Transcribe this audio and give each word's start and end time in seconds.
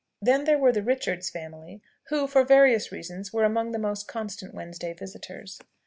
Then 0.19 0.45
there 0.45 0.57
were 0.57 0.71
the 0.71 0.81
Richards' 0.81 1.29
family, 1.29 1.79
who 2.07 2.25
for 2.25 2.43
various 2.43 2.91
reasons 2.91 3.31
were 3.31 3.43
among 3.43 3.69
the 3.69 3.77
most 3.77 4.07
constant 4.07 4.51
Wednesday 4.51 4.93
visitors. 4.93 5.59